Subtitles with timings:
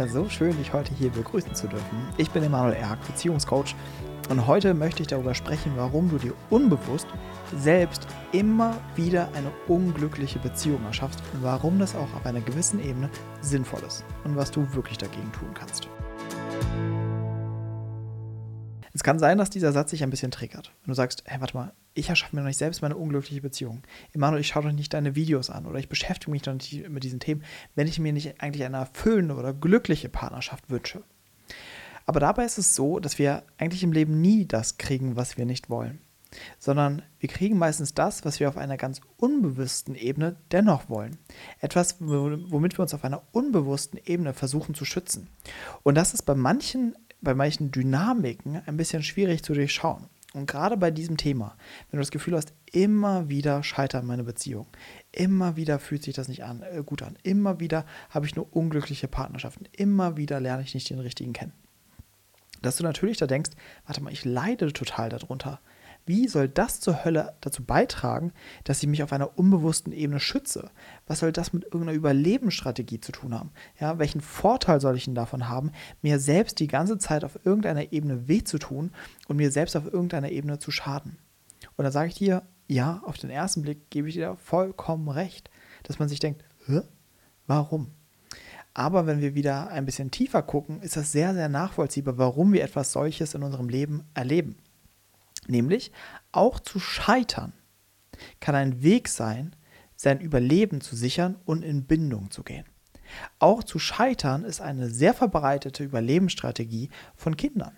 [0.00, 2.08] Ja, so schön, dich heute hier begrüßen zu dürfen.
[2.16, 3.74] Ich bin Emanuel Erk, Beziehungscoach
[4.30, 7.06] und heute möchte ich darüber sprechen, warum du dir unbewusst
[7.54, 13.10] selbst immer wieder eine unglückliche Beziehung erschaffst und warum das auch auf einer gewissen Ebene
[13.42, 15.86] sinnvoll ist und was du wirklich dagegen tun kannst.
[18.94, 20.72] Es kann sein, dass dieser Satz sich ein bisschen triggert.
[20.82, 23.82] Wenn du sagst, hey, warte mal, ich erschaffe mir noch nicht selbst meine unglückliche Beziehung.
[24.12, 27.04] Emanuel, ich schaue doch nicht deine Videos an oder ich beschäftige mich doch nicht mit
[27.04, 27.44] diesen Themen,
[27.74, 31.02] wenn ich mir nicht eigentlich eine erfüllende oder glückliche Partnerschaft wünsche.
[32.06, 35.44] Aber dabei ist es so, dass wir eigentlich im Leben nie das kriegen, was wir
[35.44, 36.00] nicht wollen,
[36.58, 41.18] sondern wir kriegen meistens das, was wir auf einer ganz unbewussten Ebene dennoch wollen.
[41.60, 45.28] Etwas, womit wir uns auf einer unbewussten Ebene versuchen zu schützen.
[45.82, 50.06] Und das ist bei manchen bei manchen Dynamiken ein bisschen schwierig zu durchschauen.
[50.32, 51.56] Und gerade bei diesem Thema,
[51.90, 54.68] wenn du das Gefühl hast, immer wieder scheitern meine Beziehungen,
[55.10, 58.54] immer wieder fühlt sich das nicht an, äh, gut an, immer wieder habe ich nur
[58.54, 61.52] unglückliche Partnerschaften, immer wieder lerne ich nicht den richtigen kennen.
[62.62, 63.50] Dass du natürlich da denkst,
[63.86, 65.60] warte mal, ich leide total darunter.
[66.06, 68.32] Wie soll das zur Hölle dazu beitragen,
[68.64, 70.70] dass ich mich auf einer unbewussten Ebene schütze?
[71.06, 73.50] Was soll das mit irgendeiner Überlebensstrategie zu tun haben?
[73.78, 77.92] Ja, welchen Vorteil soll ich denn davon haben, mir selbst die ganze Zeit auf irgendeiner
[77.92, 78.92] Ebene weh zu tun
[79.28, 81.18] und mir selbst auf irgendeiner Ebene zu schaden?
[81.76, 85.50] Und da sage ich dir, ja, auf den ersten Blick gebe ich dir vollkommen recht,
[85.82, 86.82] dass man sich denkt, Hä?
[87.46, 87.88] warum?
[88.74, 92.62] Aber wenn wir wieder ein bisschen tiefer gucken, ist das sehr, sehr nachvollziehbar, warum wir
[92.62, 94.56] etwas solches in unserem Leben erleben.
[95.50, 95.90] Nämlich
[96.32, 97.52] auch zu scheitern
[98.38, 99.56] kann ein Weg sein,
[99.96, 102.64] sein Überleben zu sichern und in Bindung zu gehen.
[103.40, 107.76] Auch zu scheitern ist eine sehr verbreitete Überlebensstrategie von Kindern.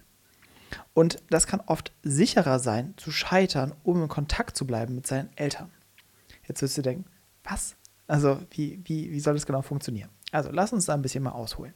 [0.92, 5.30] Und das kann oft sicherer sein, zu scheitern, um in Kontakt zu bleiben mit seinen
[5.36, 5.70] Eltern.
[6.46, 7.06] Jetzt wirst du denken,
[7.44, 7.76] was?
[8.06, 10.10] Also, wie, wie, wie soll das genau funktionieren?
[10.30, 11.72] Also, lass uns da ein bisschen mal ausholen.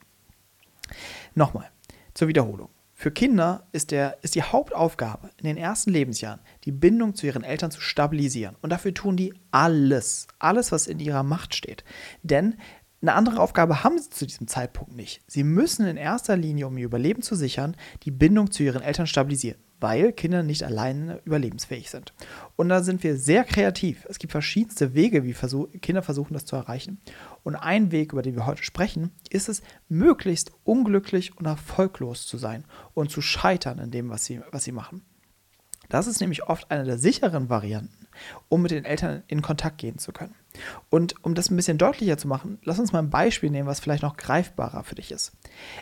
[1.35, 1.71] Nochmal,
[2.15, 2.69] zur Wiederholung.
[2.99, 7.45] Für Kinder ist, der, ist die Hauptaufgabe in den ersten Lebensjahren, die Bindung zu ihren
[7.45, 8.57] Eltern zu stabilisieren.
[8.63, 11.85] Und dafür tun die alles, alles, was in ihrer Macht steht.
[12.23, 12.55] Denn
[13.03, 15.21] eine andere Aufgabe haben sie zu diesem Zeitpunkt nicht.
[15.27, 19.07] Sie müssen in erster Linie, um ihr Überleben zu sichern, die Bindung zu ihren Eltern
[19.07, 22.15] stabilisieren weil Kinder nicht alleine überlebensfähig sind.
[22.57, 24.07] Und da sind wir sehr kreativ.
[24.09, 27.01] Es gibt verschiedenste Wege, wie versuch Kinder versuchen, das zu erreichen.
[27.45, 32.39] Und ein Weg, über den wir heute sprechen, ist es, möglichst unglücklich und erfolglos zu
[32.39, 35.03] sein und zu scheitern in dem, was sie, was sie machen.
[35.89, 38.06] Das ist nämlich oft eine der sicheren Varianten,
[38.49, 40.35] um mit den Eltern in Kontakt gehen zu können.
[40.91, 43.81] Und um das ein bisschen deutlicher zu machen, lass uns mal ein Beispiel nehmen, was
[43.81, 45.33] vielleicht noch greifbarer für dich ist.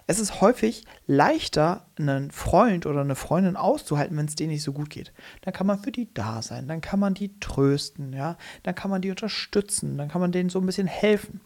[0.07, 4.73] Es ist häufig leichter, einen Freund oder eine Freundin auszuhalten, wenn es denen nicht so
[4.73, 5.13] gut geht.
[5.43, 8.91] Dann kann man für die da sein, dann kann man die trösten, ja, dann kann
[8.91, 11.41] man die unterstützen, dann kann man denen so ein bisschen helfen.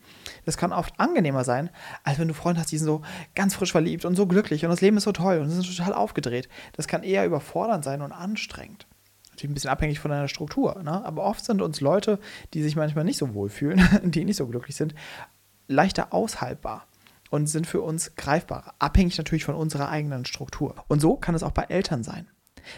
[0.44, 1.70] Das kann oft angenehmer sein,
[2.04, 3.02] als wenn du Freunde hast, die sind so
[3.34, 5.94] ganz frisch verliebt und so glücklich und das Leben ist so toll und sind total
[5.94, 6.48] aufgedreht.
[6.72, 8.86] Das kann eher überfordernd sein und anstrengend
[9.38, 10.82] natürlich ein bisschen abhängig von deiner Struktur.
[10.82, 11.04] Ne?
[11.04, 12.18] Aber oft sind uns Leute,
[12.54, 14.94] die sich manchmal nicht so wohlfühlen, die nicht so glücklich sind,
[15.68, 16.86] leichter aushaltbar
[17.30, 20.74] und sind für uns greifbarer, abhängig natürlich von unserer eigenen Struktur.
[20.88, 22.26] Und so kann es auch bei Eltern sein.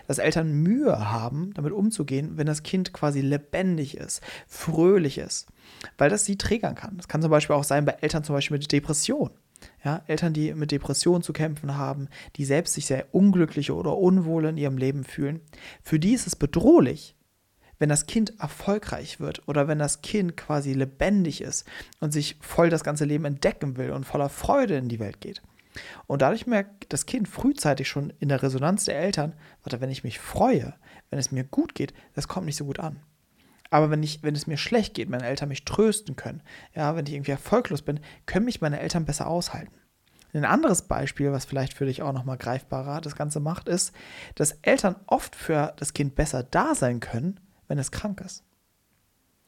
[0.07, 5.49] Dass Eltern Mühe haben, damit umzugehen, wenn das Kind quasi lebendig ist, fröhlich ist,
[5.99, 6.97] weil das sie triggern kann.
[6.97, 9.31] Das kann zum Beispiel auch sein bei Eltern zum Beispiel mit Depression.
[9.83, 14.45] Ja, Eltern, die mit Depressionen zu kämpfen haben, die selbst sich sehr unglücklich oder unwohl
[14.45, 15.41] in ihrem Leben fühlen,
[15.83, 17.17] für die ist es bedrohlich,
[17.79, 21.67] wenn das Kind erfolgreich wird oder wenn das Kind quasi lebendig ist
[21.99, 25.41] und sich voll das ganze Leben entdecken will und voller Freude in die Welt geht.
[26.07, 30.05] Und dadurch merkt das Kind frühzeitig schon in der Resonanz der Eltern, warte, wenn ich
[30.05, 30.75] mich freue,
[31.09, 33.01] wenn es mir gut geht, das kommt nicht so gut an.
[33.71, 36.43] Aber wenn, ich, wenn es mir schlecht geht, meine Eltern mich trösten können,
[36.75, 39.73] ja, wenn ich irgendwie erfolglos bin, können mich meine Eltern besser aushalten.
[40.33, 43.93] Ein anderes Beispiel, was vielleicht für dich auch nochmal greifbarer das Ganze macht, ist,
[44.37, 48.45] dass Eltern oft für das Kind besser da sein können, wenn es krank ist.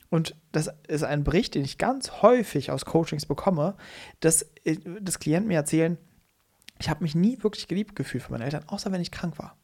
[0.09, 3.77] Und das ist ein Bericht, den ich ganz häufig aus Coachings bekomme,
[4.21, 5.99] dass, äh, dass Klienten mir erzählen,
[6.79, 9.57] ich habe mich nie wirklich geliebt gefühlt von meinen Eltern, außer wenn ich krank war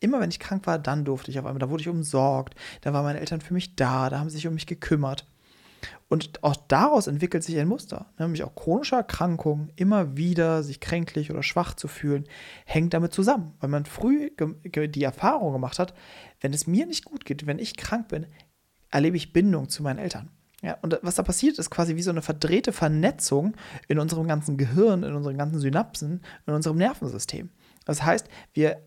[0.00, 2.92] immer wenn ich krank war, dann durfte ich auf einmal, da wurde ich umsorgt, da
[2.92, 5.26] waren meine Eltern für mich da, da haben sie sich um mich gekümmert.
[6.08, 11.30] Und auch daraus entwickelt sich ein Muster, nämlich auch chronische Erkrankungen, immer wieder sich kränklich
[11.30, 12.24] oder schwach zu fühlen,
[12.66, 14.30] hängt damit zusammen, weil man früh
[14.64, 15.94] die Erfahrung gemacht hat,
[16.40, 18.26] wenn es mir nicht gut geht, wenn ich krank bin,
[18.90, 20.30] erlebe ich Bindung zu meinen Eltern.
[20.62, 23.56] Ja, und was da passiert, ist quasi wie so eine verdrehte Vernetzung
[23.88, 27.48] in unserem ganzen Gehirn, in unseren ganzen Synapsen, in unserem Nervensystem.
[27.86, 28.82] Das heißt, wir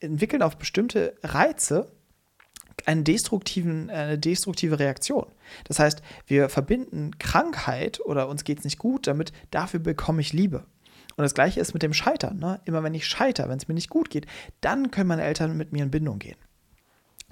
[0.00, 1.92] entwickeln auf bestimmte Reize
[2.84, 5.26] eine destruktive Reaktion.
[5.64, 10.32] Das heißt, wir verbinden Krankheit oder uns geht es nicht gut damit, dafür bekomme ich
[10.32, 10.66] Liebe.
[11.16, 12.38] Und das gleiche ist mit dem Scheitern.
[12.38, 12.60] Ne?
[12.66, 14.26] Immer wenn ich scheitere, wenn es mir nicht gut geht,
[14.60, 16.36] dann können meine Eltern mit mir in Bindung gehen.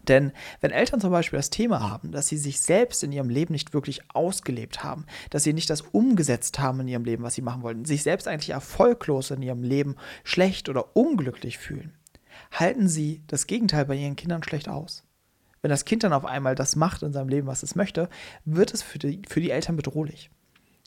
[0.09, 3.53] Denn wenn Eltern zum Beispiel das Thema haben, dass sie sich selbst in ihrem Leben
[3.53, 7.43] nicht wirklich ausgelebt haben, dass sie nicht das umgesetzt haben in ihrem Leben, was sie
[7.43, 11.95] machen wollten, sich selbst eigentlich erfolglos in ihrem Leben schlecht oder unglücklich fühlen,
[12.55, 15.05] halten sie das Gegenteil bei ihren Kindern schlecht aus.
[15.63, 18.09] Wenn das Kind dann auf einmal das macht in seinem Leben, was es möchte,
[18.45, 20.31] wird es für die, für die Eltern bedrohlich.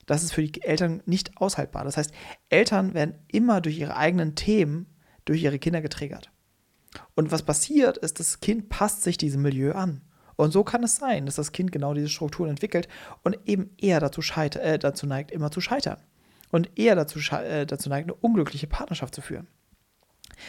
[0.06, 1.84] Das ist für die Eltern nicht aushaltbar.
[1.84, 2.12] Das heißt,
[2.50, 4.88] Eltern werden immer durch ihre eigenen Themen
[5.28, 6.32] durch ihre Kinder getriggert.
[7.16, 10.02] Und was passiert, ist, das Kind passt sich diesem Milieu an.
[10.36, 12.88] Und so kann es sein, dass das Kind genau diese Strukturen entwickelt
[13.24, 15.98] und eben eher dazu, äh, dazu neigt, immer zu scheitern.
[16.50, 19.48] Und eher dazu, äh, dazu neigt, eine unglückliche Partnerschaft zu führen.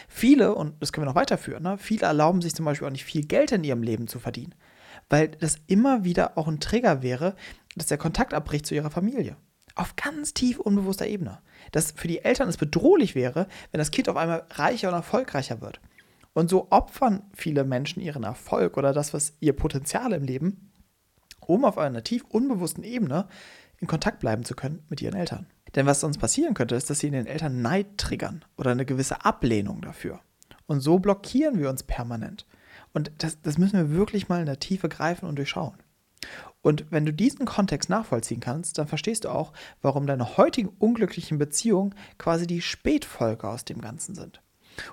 [0.09, 3.05] Viele, und das können wir noch weiterführen, ne, viele erlauben sich zum Beispiel auch nicht
[3.05, 4.55] viel Geld in ihrem Leben zu verdienen,
[5.09, 7.35] weil das immer wieder auch ein Trigger wäre,
[7.77, 9.37] dass der Kontakt abbricht zu ihrer Familie.
[9.75, 11.39] Auf ganz tief unbewusster Ebene.
[11.71, 15.61] Dass für die Eltern es bedrohlich wäre, wenn das Kind auf einmal reicher und erfolgreicher
[15.61, 15.81] wird.
[16.33, 20.73] Und so opfern viele Menschen ihren Erfolg oder das, was ihr Potenzial im Leben,
[21.41, 23.29] um auf einer tief unbewussten Ebene
[23.81, 25.47] in Kontakt bleiben zu können mit ihren Eltern.
[25.75, 28.87] Denn was sonst passieren könnte, ist, dass sie in den Eltern Neid triggern oder eine
[28.87, 30.21] gewisse Ablehnung dafür.
[30.67, 32.47] Und so blockieren wir uns permanent.
[32.93, 35.77] Und das, das müssen wir wirklich mal in der Tiefe greifen und durchschauen.
[36.63, 41.39] Und wenn du diesen Kontext nachvollziehen kannst, dann verstehst du auch, warum deine heutigen unglücklichen
[41.39, 44.43] Beziehungen quasi die Spätfolge aus dem Ganzen sind.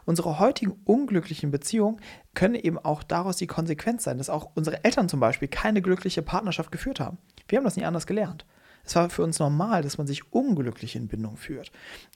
[0.05, 1.99] Unsere heutigen unglücklichen Beziehungen
[2.33, 6.21] können eben auch daraus die Konsequenz sein, dass auch unsere Eltern zum Beispiel keine glückliche
[6.21, 7.17] Partnerschaft geführt haben.
[7.47, 8.45] Wir haben das nie anders gelernt.
[8.85, 11.71] Es war für uns normal, dass man sich unglücklich in Bindung führt.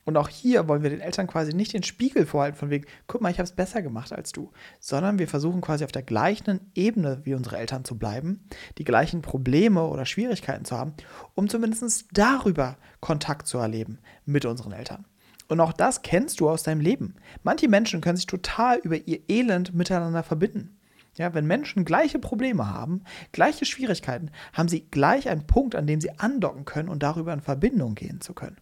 [0.06, 3.22] Und auch hier wollen wir den Eltern quasi nicht den Spiegel vorhalten von wegen, guck
[3.22, 6.72] mal, ich habe es besser gemacht als du, sondern wir versuchen quasi auf der gleichen
[6.76, 8.44] Ebene wie unsere Eltern zu bleiben,
[8.78, 10.94] die gleichen Probleme oder Schwierigkeiten zu haben,
[11.36, 15.06] um zumindest darüber Kontakt zu erleben mit unseren Eltern.
[15.48, 17.16] Und auch das kennst du aus deinem Leben.
[17.44, 20.79] Manche Menschen können sich total über ihr Elend miteinander verbinden.
[21.20, 26.00] Ja, wenn Menschen gleiche Probleme haben, gleiche Schwierigkeiten, haben sie gleich einen Punkt, an dem
[26.00, 28.56] sie andocken können und darüber in Verbindung gehen zu können.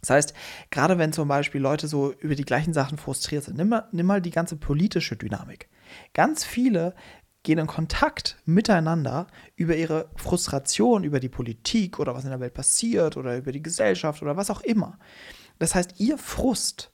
[0.00, 0.34] Das heißt,
[0.70, 4.06] gerade wenn zum Beispiel Leute so über die gleichen Sachen frustriert sind, nimm mal, nimm
[4.06, 5.68] mal die ganze politische Dynamik.
[6.14, 6.96] Ganz viele
[7.44, 12.54] gehen in Kontakt miteinander über ihre Frustration, über die Politik oder was in der Welt
[12.54, 14.98] passiert oder über die Gesellschaft oder was auch immer.
[15.60, 16.91] Das heißt, ihr Frust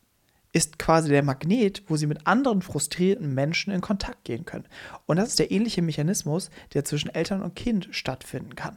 [0.59, 4.67] ist quasi der Magnet, wo sie mit anderen frustrierten Menschen in Kontakt gehen können.
[5.07, 8.77] Und das ist der ähnliche Mechanismus, der zwischen Eltern und Kind stattfinden kann.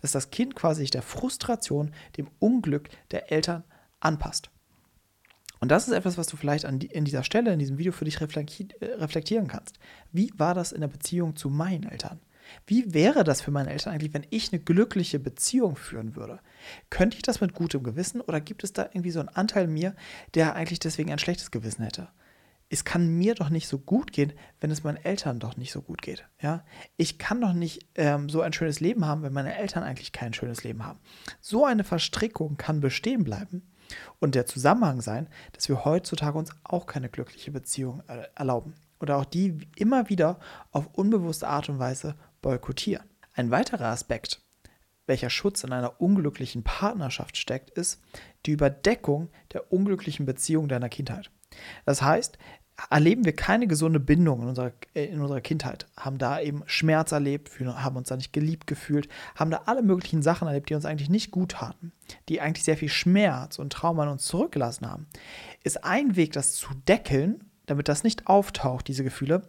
[0.00, 3.64] Dass das Kind quasi sich der Frustration, dem Unglück der Eltern
[4.00, 4.50] anpasst.
[5.58, 7.92] Und das ist etwas, was du vielleicht an die, in dieser Stelle, in diesem Video
[7.92, 8.26] für dich äh,
[8.96, 9.78] reflektieren kannst.
[10.10, 12.20] Wie war das in der Beziehung zu meinen Eltern?
[12.66, 16.40] Wie wäre das für meine Eltern eigentlich, wenn ich eine glückliche Beziehung führen würde?
[16.90, 19.94] Könnte ich das mit gutem Gewissen oder gibt es da irgendwie so einen Anteil mir,
[20.34, 22.08] der eigentlich deswegen ein schlechtes Gewissen hätte?
[22.68, 25.82] Es kann mir doch nicht so gut gehen, wenn es meinen Eltern doch nicht so
[25.82, 26.26] gut geht.
[26.40, 26.64] Ja?
[26.96, 30.32] Ich kann doch nicht ähm, so ein schönes Leben haben, wenn meine Eltern eigentlich kein
[30.32, 30.98] schönes Leben haben.
[31.40, 33.70] So eine Verstrickung kann bestehen bleiben
[34.20, 39.18] und der Zusammenhang sein, dass wir heutzutage uns auch keine glückliche Beziehung äh, erlauben oder
[39.18, 40.38] auch die immer wieder
[40.70, 43.06] auf unbewusste Art und Weise boykottieren.
[43.34, 44.40] Ein weiterer Aspekt,
[45.06, 48.00] welcher Schutz in einer unglücklichen Partnerschaft steckt, ist
[48.46, 51.30] die Überdeckung der unglücklichen Beziehung deiner Kindheit.
[51.84, 52.38] Das heißt,
[52.90, 57.50] erleben wir keine gesunde Bindung in unserer, in unserer Kindheit, haben da eben Schmerz erlebt,
[57.60, 61.10] haben uns da nicht geliebt gefühlt, haben da alle möglichen Sachen erlebt, die uns eigentlich
[61.10, 61.92] nicht gut taten,
[62.28, 65.06] die eigentlich sehr viel Schmerz und Trauma an uns zurückgelassen haben,
[65.62, 69.42] ist ein Weg, das zu deckeln damit das nicht auftaucht, diese Gefühle,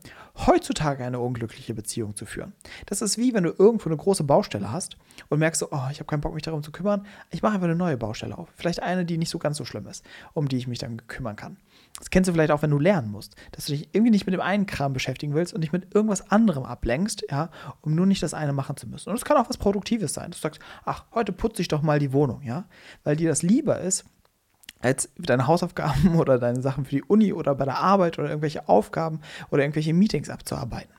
[0.46, 2.54] heutzutage eine unglückliche Beziehung zu führen.
[2.86, 4.98] Das ist wie wenn du irgendwo eine große Baustelle hast
[5.30, 7.06] und merkst so, oh, ich habe keinen Bock, mich darum zu kümmern.
[7.32, 8.50] Ich mache einfach eine neue Baustelle auf.
[8.56, 11.36] Vielleicht eine, die nicht so ganz so schlimm ist, um die ich mich dann kümmern
[11.36, 11.58] kann.
[11.98, 14.34] Das kennst du vielleicht auch, wenn du lernen musst, dass du dich irgendwie nicht mit
[14.34, 17.50] dem einen Kram beschäftigen willst und dich mit irgendwas anderem ablenkst, ja,
[17.82, 19.10] um nur nicht das eine machen zu müssen.
[19.10, 20.32] Und es kann auch was Produktives sein.
[20.32, 22.66] Du sagst, ach, heute putze ich doch mal die Wohnung, ja,
[23.04, 24.06] weil dir das lieber ist,
[24.84, 28.68] als deine Hausaufgaben oder deine Sachen für die Uni oder bei der Arbeit oder irgendwelche
[28.70, 30.94] Aufgaben oder irgendwelche Meetings abzuarbeiten.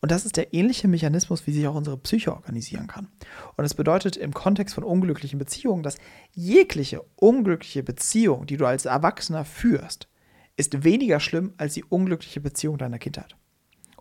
[0.00, 3.08] Und das ist der ähnliche Mechanismus, wie sich auch unsere Psyche organisieren kann.
[3.56, 5.96] Und es bedeutet im Kontext von unglücklichen Beziehungen, dass
[6.32, 10.08] jegliche unglückliche Beziehung, die du als Erwachsener führst,
[10.56, 13.36] ist weniger schlimm als die unglückliche Beziehung deiner Kindheit.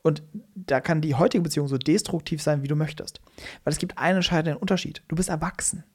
[0.04, 0.22] Und
[0.54, 3.22] da kann die heutige Beziehung so destruktiv sein, wie du möchtest.
[3.64, 5.02] Weil es gibt einen entscheidenden Unterschied.
[5.08, 5.86] Du bist erwachsen.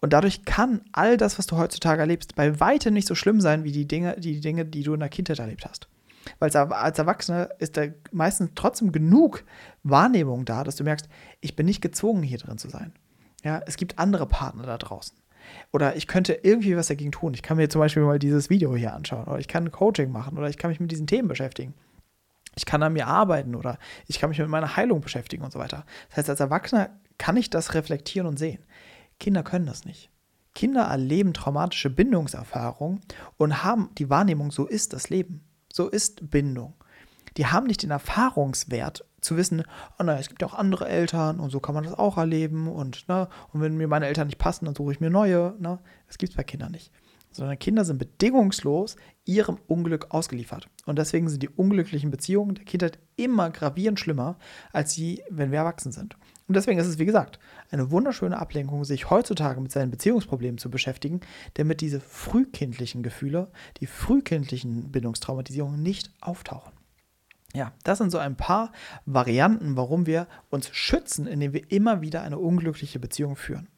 [0.00, 3.64] Und dadurch kann all das, was du heutzutage erlebst, bei weitem nicht so schlimm sein
[3.64, 5.88] wie die Dinge, die Dinge, die du in der Kindheit erlebt hast.
[6.38, 9.44] Weil als Erwachsener ist da meistens trotzdem genug
[9.82, 11.08] Wahrnehmung da, dass du merkst,
[11.40, 12.92] ich bin nicht gezwungen, hier drin zu sein.
[13.42, 15.16] Ja, es gibt andere Partner da draußen.
[15.72, 17.34] Oder ich könnte irgendwie was dagegen tun.
[17.34, 20.36] Ich kann mir zum Beispiel mal dieses Video hier anschauen oder ich kann Coaching machen
[20.36, 21.74] oder ich kann mich mit diesen Themen beschäftigen.
[22.56, 25.58] Ich kann an mir arbeiten oder ich kann mich mit meiner Heilung beschäftigen und so
[25.58, 25.84] weiter.
[26.08, 28.62] Das heißt, als Erwachsener kann ich das reflektieren und sehen.
[29.20, 30.10] Kinder können das nicht.
[30.54, 33.00] Kinder erleben traumatische Bindungserfahrungen
[33.36, 35.44] und haben die Wahrnehmung, so ist das Leben.
[35.72, 36.74] So ist Bindung.
[37.36, 39.62] Die haben nicht den Erfahrungswert zu wissen,
[39.98, 42.66] oh nein, es gibt ja auch andere Eltern und so kann man das auch erleben
[42.66, 45.54] und, ne, und wenn mir meine Eltern nicht passen, dann suche ich mir neue.
[45.60, 45.78] Ne?
[46.08, 46.90] Das gibt es bei Kindern nicht
[47.30, 50.68] sondern Kinder sind bedingungslos ihrem Unglück ausgeliefert.
[50.86, 54.38] Und deswegen sind die unglücklichen Beziehungen der Kindheit immer gravierend schlimmer,
[54.72, 56.16] als sie, wenn wir erwachsen sind.
[56.48, 57.38] Und deswegen ist es, wie gesagt,
[57.70, 61.20] eine wunderschöne Ablenkung, sich heutzutage mit seinen Beziehungsproblemen zu beschäftigen,
[61.54, 66.72] damit diese frühkindlichen Gefühle, die frühkindlichen Bindungstraumatisierungen nicht auftauchen.
[67.54, 68.72] Ja, das sind so ein paar
[69.06, 73.68] Varianten, warum wir uns schützen, indem wir immer wieder eine unglückliche Beziehung führen.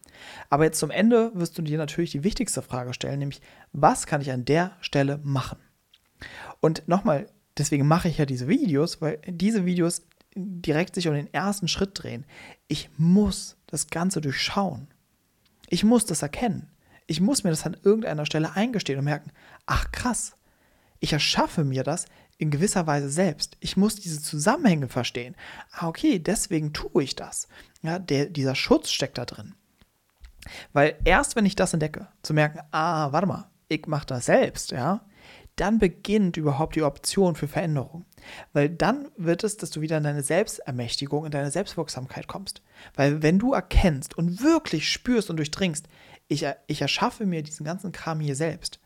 [0.50, 3.40] Aber jetzt zum Ende wirst du dir natürlich die wichtigste Frage stellen, nämlich,
[3.72, 5.58] was kann ich an der Stelle machen?
[6.60, 7.26] Und nochmal,
[7.58, 10.02] deswegen mache ich ja diese Videos, weil diese Videos
[10.34, 12.24] direkt sich um den ersten Schritt drehen.
[12.68, 14.88] Ich muss das Ganze durchschauen.
[15.68, 16.70] Ich muss das erkennen.
[17.06, 19.32] Ich muss mir das an irgendeiner Stelle eingestehen und merken,
[19.66, 20.36] ach krass,
[21.00, 22.06] ich erschaffe mir das
[22.38, 23.56] in gewisser Weise selbst.
[23.60, 25.36] Ich muss diese Zusammenhänge verstehen.
[25.72, 27.48] Ah, okay, deswegen tue ich das.
[27.82, 29.54] Ja, der, dieser Schutz steckt da drin.
[30.72, 34.70] Weil erst wenn ich das entdecke, zu merken, ah, warte mal, ich mache das selbst,
[34.70, 35.04] ja,
[35.56, 38.06] dann beginnt überhaupt die Option für Veränderung.
[38.52, 42.62] Weil dann wird es, dass du wieder in deine Selbstermächtigung, in deine Selbstwirksamkeit kommst.
[42.94, 45.88] Weil wenn du erkennst und wirklich spürst und durchdringst,
[46.28, 48.80] ich, ich erschaffe mir diesen ganzen Kram hier selbst,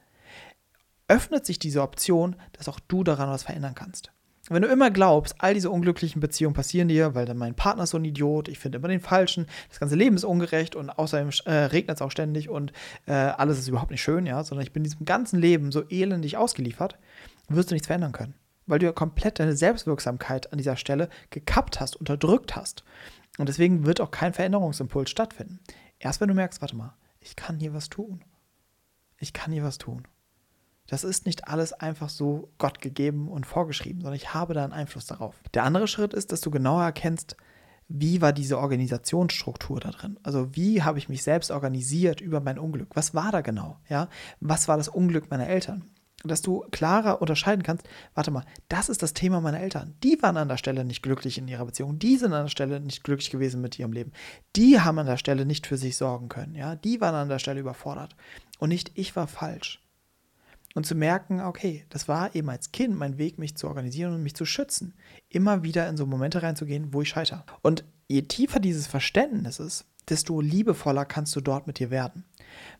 [1.09, 4.11] öffnet sich diese Option, dass auch du daran was verändern kannst.
[4.49, 7.91] Wenn du immer glaubst, all diese unglücklichen Beziehungen passieren dir, weil dann mein Partner ist
[7.91, 11.31] so ein Idiot, ich finde immer den Falschen, das ganze Leben ist ungerecht und außerdem
[11.47, 12.73] äh, regnet es auch ständig und
[13.07, 16.37] äh, alles ist überhaupt nicht schön, ja, sondern ich bin diesem ganzen Leben so elendig
[16.37, 16.97] ausgeliefert,
[17.49, 18.35] wirst du nichts verändern können.
[18.67, 22.85] Weil du ja komplett deine Selbstwirksamkeit an dieser Stelle gekappt hast, unterdrückt hast.
[23.39, 25.61] Und deswegen wird auch kein Veränderungsimpuls stattfinden.
[25.99, 28.23] Erst wenn du merkst, warte mal, ich kann hier was tun.
[29.19, 30.07] Ich kann hier was tun.
[30.87, 34.73] Das ist nicht alles einfach so Gott gegeben und vorgeschrieben, sondern ich habe da einen
[34.73, 35.35] Einfluss darauf.
[35.55, 37.37] Der andere Schritt ist, dass du genauer erkennst,
[37.89, 40.19] wie war diese Organisationsstruktur da drin?
[40.23, 42.89] Also wie habe ich mich selbst organisiert über mein Unglück?
[42.95, 43.79] Was war da genau?
[43.89, 44.09] Ja,
[44.41, 45.85] was war das Unglück meiner Eltern?
[46.25, 49.95] Dass du klarer unterscheiden kannst, warte mal, das ist das Thema meiner Eltern.
[50.03, 52.01] Die waren an der Stelle nicht glücklich in ihrer Beziehung.
[52.01, 54.13] Die sind an der Stelle nicht glücklich gewesen mit ihrem Leben.
[54.57, 56.57] Die haben an der Stelle nicht für sich sorgen können.
[56.57, 58.17] Ja, die waren an der Stelle überfordert.
[58.59, 59.86] Und nicht ich war falsch
[60.77, 64.23] und zu merken, okay, das war eben als Kind mein Weg, mich zu organisieren und
[64.23, 64.93] mich zu schützen.
[65.31, 67.45] Immer wieder in so Momente reinzugehen, wo ich scheitere.
[67.63, 72.27] Und je tiefer dieses Verständnis ist, desto liebevoller kannst du dort mit dir werden.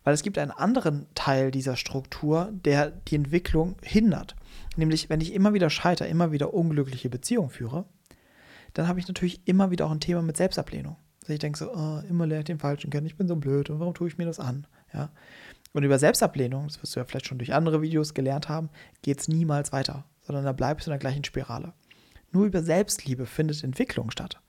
[0.03, 4.35] Weil es gibt einen anderen Teil dieser Struktur, der die Entwicklung hindert.
[4.75, 7.85] Nämlich, wenn ich immer wieder scheitere, immer wieder unglückliche Beziehungen führe,
[8.75, 10.97] dann habe ich natürlich immer wieder auch ein Thema mit Selbstablehnung.
[11.21, 13.71] Also ich denke so, oh, immer lerne ich den Falschen kennen, ich bin so blöd
[13.71, 14.67] und warum tue ich mir das an?
[14.93, 15.09] Ja.
[15.77, 18.71] Und über Selbstablehnung, das wirst du ja vielleicht schon durch andere Videos gelernt haben,
[19.03, 21.71] geht es niemals weiter, sondern da bleibst du in der gleichen Spirale.
[22.31, 24.41] Nur über Selbstliebe findet Entwicklung statt.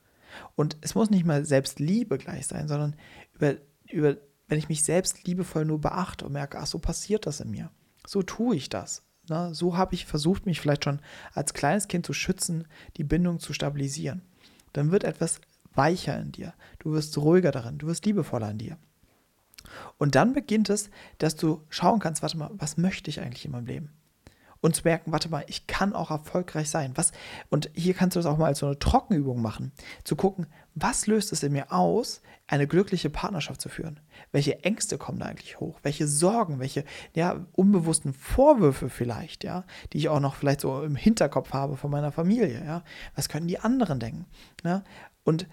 [0.56, 2.97] Und es muss nicht mal Selbstliebe gleich sein, sondern
[3.35, 3.56] über,
[3.90, 4.16] über,
[4.47, 7.70] wenn ich mich selbst liebevoll nur beachte und merke, ach, so passiert das in mir.
[8.06, 9.02] So tue ich das.
[9.28, 11.02] Na, so habe ich versucht, mich vielleicht schon
[11.35, 12.66] als kleines Kind zu schützen,
[12.97, 14.23] die Bindung zu stabilisieren.
[14.73, 15.42] Dann wird etwas
[15.75, 16.54] weicher in dir.
[16.78, 18.78] Du wirst ruhiger darin, du wirst liebevoller in dir.
[19.99, 23.53] Und dann beginnt es, dass du schauen kannst, warte mal, was möchte ich eigentlich in
[23.53, 23.93] meinem Leben?
[24.61, 26.93] Und zu merken, warte mal, ich kann auch erfolgreich sein.
[26.97, 27.12] Was,
[27.49, 29.73] und hier kannst du das auch mal als so eine Trockenübung machen.
[30.03, 34.00] Zu gucken, was löst es in mir aus, eine glückliche Partnerschaft zu führen?
[34.33, 35.79] Welche Ängste kommen da eigentlich hoch?
[35.85, 36.85] Welche Sorgen, welche
[37.15, 41.91] ja, unbewussten Vorwürfe vielleicht, ja, die ich auch noch vielleicht so im Hinterkopf habe von
[41.91, 42.83] meiner Familie, ja?
[43.15, 44.27] Was können die anderen denken?
[44.65, 44.83] Ja?
[45.23, 45.47] Und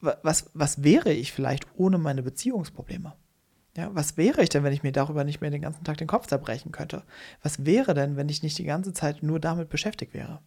[0.00, 3.14] was, was wäre ich vielleicht ohne meine Beziehungsprobleme?
[3.76, 6.06] Ja, was wäre ich denn, wenn ich mir darüber nicht mehr den ganzen Tag den
[6.06, 7.04] Kopf zerbrechen könnte?
[7.42, 10.40] Was wäre denn, wenn ich nicht die ganze Zeit nur damit beschäftigt wäre?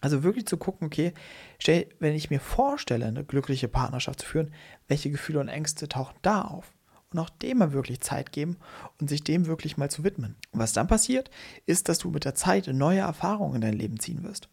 [0.00, 1.12] Also wirklich zu gucken, okay,
[1.58, 4.52] stell, wenn ich mir vorstelle, eine glückliche Partnerschaft zu führen,
[4.86, 6.74] welche Gefühle und Ängste tauchen da auf?
[7.10, 8.58] Und auch dem mal wirklich Zeit geben
[9.00, 10.36] und sich dem wirklich mal zu widmen.
[10.50, 11.30] Und was dann passiert,
[11.64, 14.50] ist, dass du mit der Zeit neue Erfahrungen in dein Leben ziehen wirst.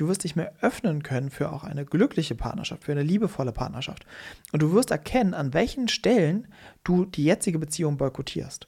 [0.00, 4.06] Du wirst dich mehr öffnen können für auch eine glückliche Partnerschaft, für eine liebevolle Partnerschaft.
[4.50, 6.48] Und du wirst erkennen, an welchen Stellen
[6.84, 8.66] du die jetzige Beziehung boykottierst.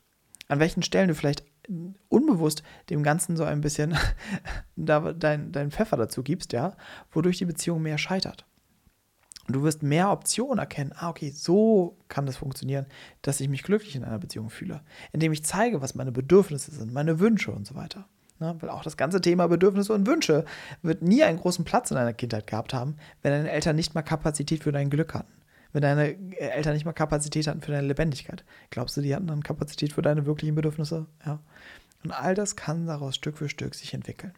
[0.49, 1.45] An welchen Stellen du vielleicht
[2.11, 3.97] unbewusst dem Ganzen so ein bisschen
[4.77, 6.77] dein, dein Pfeffer dazu gibst, ja,
[7.11, 8.45] wodurch die Beziehung mehr scheitert.
[9.47, 10.93] Und du wirst mehr Optionen erkennen.
[10.95, 12.85] Ah, okay, so kann das funktionieren,
[13.23, 14.83] dass ich mich glücklich in einer Beziehung fühle.
[15.13, 18.07] Indem ich zeige, was meine Bedürfnisse sind, meine Wünsche und so weiter.
[18.43, 18.57] Ne?
[18.61, 20.45] Weil auch das ganze Thema Bedürfnisse und Wünsche
[20.83, 24.03] wird nie einen großen Platz in deiner Kindheit gehabt haben, wenn deine Eltern nicht mal
[24.03, 25.33] Kapazität für dein Glück hatten.
[25.73, 28.45] Wenn deine äh, Eltern nicht mal Kapazität hatten für deine Lebendigkeit.
[28.71, 31.07] Glaubst du, die hatten dann Kapazität für deine wirklichen Bedürfnisse?
[31.25, 31.39] Ja.
[32.03, 34.35] Und all das kann daraus Stück für Stück sich entwickeln.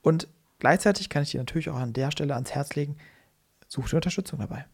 [0.00, 0.26] Und
[0.58, 2.96] gleichzeitig kann ich dir natürlich auch an der Stelle ans Herz legen,
[3.68, 4.64] such dir Unterstützung dabei.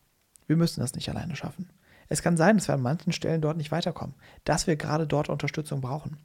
[0.46, 1.68] Wir müssen das nicht alleine schaffen.
[2.08, 4.14] Es kann sein, dass wir an manchen Stellen dort nicht weiterkommen,
[4.44, 6.18] dass wir gerade dort Unterstützung brauchen.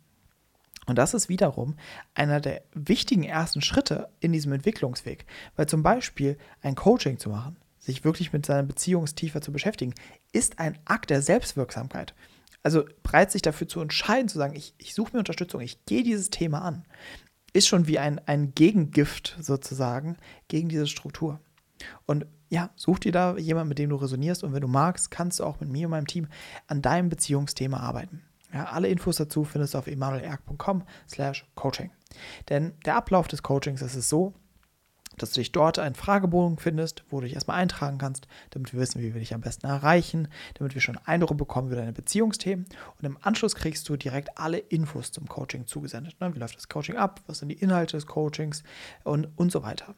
[0.85, 1.75] Und das ist wiederum
[2.13, 5.25] einer der wichtigen ersten Schritte in diesem Entwicklungsweg.
[5.55, 9.93] Weil zum Beispiel ein Coaching zu machen, sich wirklich mit seiner Beziehung tiefer zu beschäftigen,
[10.31, 12.13] ist ein Akt der Selbstwirksamkeit.
[12.63, 16.03] Also bereit sich dafür zu entscheiden, zu sagen, ich, ich suche mir Unterstützung, ich gehe
[16.03, 16.85] dieses Thema an,
[17.51, 21.41] ist schon wie ein, ein Gegengift sozusagen gegen diese Struktur.
[22.05, 25.39] Und ja, such dir da jemanden, mit dem du resonierst und wenn du magst, kannst
[25.39, 26.27] du auch mit mir und meinem Team
[26.67, 28.23] an deinem Beziehungsthema arbeiten.
[28.53, 31.91] Ja, alle Infos dazu findest du auf emanuelerg.com slash coaching.
[32.49, 34.33] Denn der Ablauf des Coachings ist es so,
[35.17, 38.79] dass du dich dort einen Fragebogen findest, wo du dich erstmal eintragen kannst, damit wir
[38.79, 42.65] wissen, wie wir dich am besten erreichen, damit wir schon Eindruck bekommen über deine Beziehungsthemen.
[42.99, 46.19] Und im Anschluss kriegst du direkt alle Infos zum Coaching zugesendet.
[46.19, 46.33] Ne?
[46.33, 47.21] Wie läuft das Coaching ab?
[47.27, 48.63] Was sind die Inhalte des Coachings?
[49.03, 49.95] Und, und so weiter.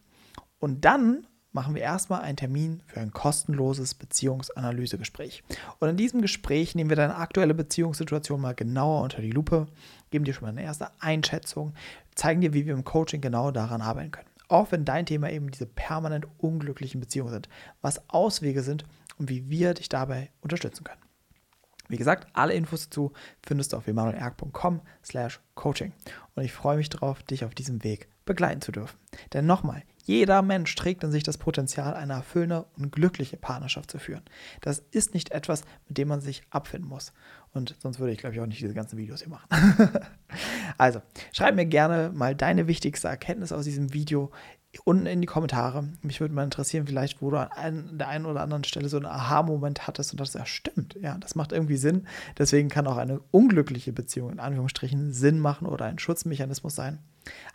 [0.60, 5.42] Und dann machen wir erstmal einen Termin für ein kostenloses Beziehungsanalysegespräch.
[5.80, 9.68] Und in diesem Gespräch nehmen wir deine aktuelle Beziehungssituation mal genauer unter die Lupe,
[10.12, 11.74] geben dir schon mal eine erste Einschätzung,
[12.14, 14.28] zeigen dir, wie wir im Coaching genau daran arbeiten können.
[14.50, 17.50] Auch wenn dein Thema eben diese permanent unglücklichen Beziehungen sind,
[17.82, 18.84] was Auswege sind
[19.18, 21.02] und wie wir dich dabei unterstützen können.
[21.88, 23.14] Wie gesagt, alle Infos dazu
[23.46, 25.94] findest du auf emanuelerg.com slash coaching.
[26.36, 28.98] Und ich freue mich darauf, dich auf diesem Weg begleiten zu dürfen.
[29.34, 33.98] Denn nochmal, jeder Mensch trägt in sich das Potenzial, eine erfüllende und glückliche Partnerschaft zu
[33.98, 34.22] führen.
[34.62, 37.12] Das ist nicht etwas, mit dem man sich abfinden muss.
[37.54, 39.48] Und sonst würde ich, glaube ich, auch nicht diese ganzen Videos hier machen.
[40.78, 44.32] also, schreib mir gerne mal deine wichtigste Erkenntnis aus diesem Video
[44.84, 45.88] unten in die Kommentare.
[46.01, 49.06] Mich würde mal interessieren, vielleicht, wo du an der einen oder anderen Stelle so einen
[49.06, 50.98] Aha-Moment hattest und das ja stimmt.
[51.01, 52.08] Ja, das macht irgendwie Sinn.
[52.38, 57.00] Deswegen kann auch eine unglückliche Beziehung in Anführungsstrichen Sinn machen oder ein Schutzmechanismus sein.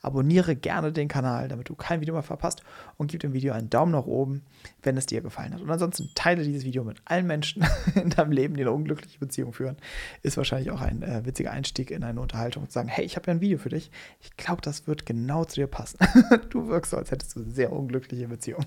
[0.02, 2.62] Abonniere gerne den Kanal, damit du kein Video mehr verpasst
[2.96, 4.42] und gib dem Video einen Daumen nach oben,
[4.82, 5.60] wenn es dir gefallen hat.
[5.60, 9.52] Und ansonsten teile dieses Video mit allen Menschen in deinem Leben, die eine unglückliche Beziehung
[9.52, 9.76] führen.
[10.22, 13.26] Ist wahrscheinlich auch ein äh, witziger Einstieg in eine Unterhaltung zu sagen, hey, ich habe
[13.26, 13.90] ja ein Video für dich.
[14.20, 15.98] Ich glaube, das wird genau zu dir passen.
[16.50, 18.64] du wirkst so, als hättest du eine sehr unglückliche Beziehung.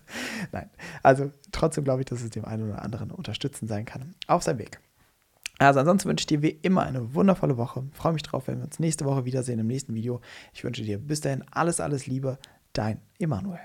[0.52, 0.70] Nein,
[1.02, 4.58] also trotzdem glaube ich, dass es dem einen oder anderen unterstützend sein kann auf seinem
[4.58, 4.80] Weg.
[5.58, 7.84] Also ansonsten wünsche ich dir wie immer eine wundervolle Woche.
[7.92, 10.20] freue mich drauf, wenn wir uns nächste Woche wiedersehen im nächsten Video.
[10.52, 12.38] Ich wünsche dir bis dahin alles, alles Liebe.
[12.72, 13.60] Dein Emanuel.